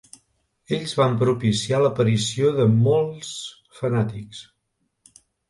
Ells 0.77 0.93
van 0.99 1.11
propiciar 1.19 1.81
l'aparició 1.83 2.49
de 2.61 2.67
molts 2.87 3.29
fanàtics. 3.83 4.43